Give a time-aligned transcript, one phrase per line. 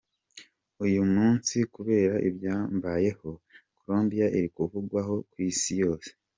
[0.85, 3.29] Uyu munsi kubera ibyambayeho,
[3.77, 6.09] Colombia iri kuvugwaho ku isi yose.